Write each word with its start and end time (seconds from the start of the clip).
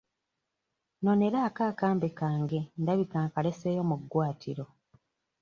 Noneraako 1.03 1.61
akambe 1.71 2.07
kange 2.19 2.59
ndabika 2.81 3.17
nkaleseeyo 3.25 3.81
mu 3.89 3.95
ggwaatiro. 4.01 4.65